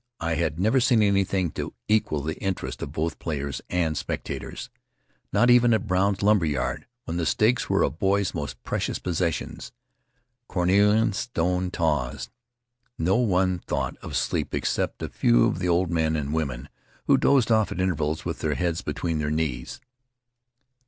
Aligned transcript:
I 0.19 0.33
had 0.33 0.59
never 0.59 0.79
seen 0.79 1.03
anything 1.03 1.51
to 1.51 1.75
equal 1.87 2.23
the 2.23 2.33
interest 2.39 2.81
of 2.81 2.91
both 2.91 3.19
players 3.19 3.61
and 3.69 3.95
spectators; 3.95 4.71
not 5.31 5.51
even 5.51 5.75
at 5.75 5.81
Rutiaro 5.81 5.87
Brown's 5.87 6.23
lumber 6.23 6.47
yard 6.47 6.87
when 7.05 7.17
the 7.17 7.25
stakes 7.27 7.69
were 7.69 7.83
a 7.83 7.91
boy's 7.91 8.33
most 8.33 8.63
precious 8.63 8.97
possessions, 8.97 9.71
cornelian 10.47 11.13
stone 11.13 11.69
taws. 11.69 12.31
No 12.97 13.17
one 13.17 13.59
thought 13.59 13.95
of 13.97 14.17
sleep 14.17 14.55
except 14.55 15.03
a 15.03 15.07
few 15.09 15.45
of 15.45 15.59
the 15.59 15.69
old 15.69 15.91
men 15.91 16.15
and 16.15 16.33
women, 16.33 16.69
who 17.05 17.15
dozed 17.15 17.51
off 17.51 17.71
at 17.71 17.79
intervals 17.79 18.25
with 18.25 18.39
their 18.39 18.55
heads 18.55 18.81
between 18.81 19.19
their 19.19 19.29
knees. 19.29 19.79